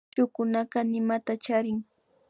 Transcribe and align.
Shukunaka 0.15 0.79
nimata 0.89 1.33
charin 1.43 1.77